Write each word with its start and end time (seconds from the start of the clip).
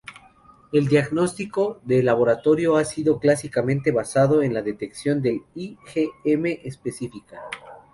El 0.73 0.87
diagnóstico 0.87 1.79
de 1.83 2.01
laboratorio 2.01 2.75
ha 2.75 2.85
sido 2.85 3.19
clásicamente 3.19 3.91
basado 3.91 4.41
en 4.41 4.51
la 4.51 4.63
detección 4.63 5.21
de 5.21 5.43
IgM 5.53 6.57
específica. 6.63 7.39